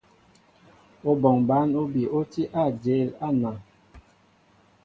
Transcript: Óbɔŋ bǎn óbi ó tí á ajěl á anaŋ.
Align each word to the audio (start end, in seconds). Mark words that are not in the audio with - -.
Óbɔŋ 1.09 1.35
bǎn 1.47 1.67
óbi 1.81 2.01
ó 2.19 2.21
tí 2.31 2.41
á 2.59 2.61
ajěl 2.69 3.09
á 3.25 3.27
anaŋ. 3.31 3.55